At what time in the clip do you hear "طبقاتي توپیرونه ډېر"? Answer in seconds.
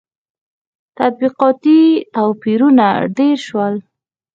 0.97-3.37